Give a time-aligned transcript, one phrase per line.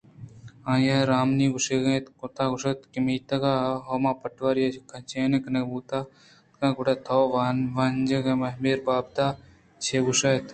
[0.71, 5.95] آئی ءَ رامنی گوشاں اش کُت گوٛشت کہ میتگ ءَ ہماپٹواری ئےکہ گچین کنگ بوتگ
[6.07, 9.39] آاتکگ گڑا تو واجہیں میر اے بابت ءَ
[9.83, 10.47] چے گوٛش اِت